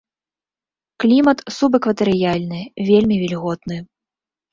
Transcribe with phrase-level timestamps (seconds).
[1.03, 3.77] Клімат субэкватарыяльны, вельмі вільготны.